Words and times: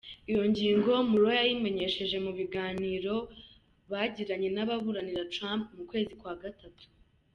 Iyo 0.29 0.41
ngingo 0.51 0.91
Mueller 1.09 1.35
yayimenyesheje 1.39 2.17
mu 2.25 2.31
biganiro 2.39 3.15
bagiriraniye 3.91 4.51
n'ababuranira 4.53 5.29
Trump 5.35 5.63
mu 5.77 5.83
kwezi 5.89 6.13
kwa 6.19 6.33
gatatu. 6.43 6.85